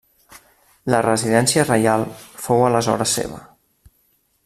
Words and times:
La 0.93 1.01
residència 1.07 1.67
reial 1.69 2.07
fou 2.47 2.65
aleshores 2.71 3.15
Seva. 3.19 3.43